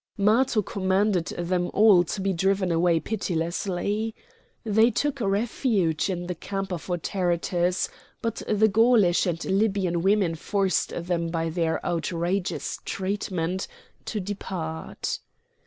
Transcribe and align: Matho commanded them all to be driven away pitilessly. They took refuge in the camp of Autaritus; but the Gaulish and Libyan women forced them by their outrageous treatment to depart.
Matho 0.17 0.63
commanded 0.63 1.25
them 1.27 1.69
all 1.75 2.03
to 2.05 2.21
be 2.21 2.33
driven 2.33 2.71
away 2.71 2.99
pitilessly. 2.99 4.15
They 4.63 4.89
took 4.89 5.21
refuge 5.21 6.09
in 6.09 6.25
the 6.25 6.33
camp 6.33 6.73
of 6.73 6.87
Autaritus; 6.89 7.87
but 8.19 8.41
the 8.47 8.67
Gaulish 8.67 9.27
and 9.27 9.45
Libyan 9.45 10.01
women 10.01 10.33
forced 10.33 10.89
them 10.89 11.27
by 11.27 11.49
their 11.51 11.85
outrageous 11.85 12.79
treatment 12.83 13.67
to 14.05 14.19
depart. 14.19 15.19